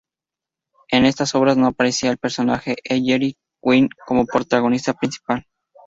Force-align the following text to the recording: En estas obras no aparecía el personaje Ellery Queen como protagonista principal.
En 0.89 1.05
estas 1.05 1.35
obras 1.35 1.57
no 1.57 1.67
aparecía 1.67 2.09
el 2.09 2.17
personaje 2.17 2.75
Ellery 2.85 3.37
Queen 3.63 3.87
como 4.07 4.25
protagonista 4.25 4.93
principal. 4.95 5.45